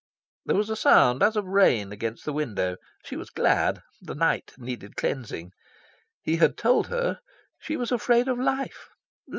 [0.45, 2.77] There was a sound as of rain against the window.
[3.05, 3.83] She was glad.
[4.01, 5.51] The night needed cleansing.
[6.23, 7.19] He had told her
[7.59, 8.89] she was afraid of life.